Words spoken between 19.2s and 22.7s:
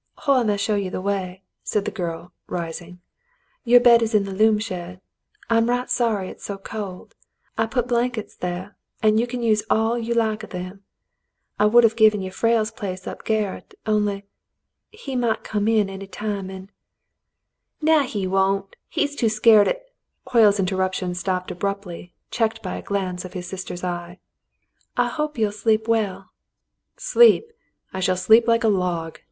skeered 'at —"Hoyle's interruption stopped abruptly, checked